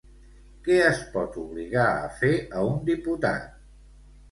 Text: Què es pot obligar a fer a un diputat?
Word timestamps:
Què 0.67 0.77
es 0.85 1.01
pot 1.17 1.37
obligar 1.43 1.85
a 1.99 2.09
fer 2.23 2.33
a 2.57 2.65
un 2.73 2.83
diputat? 2.91 3.49